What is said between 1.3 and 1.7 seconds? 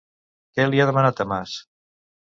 Mas?